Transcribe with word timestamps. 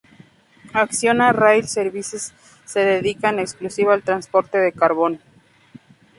Acciona 0.83 1.31
Rail 1.31 1.67
Services 1.67 2.33
se 2.65 2.79
dedica 2.79 3.29
en 3.29 3.37
exclusiva 3.37 3.93
al 3.93 4.01
transporte 4.01 4.57
de 4.57 4.71
carbón. 4.71 5.19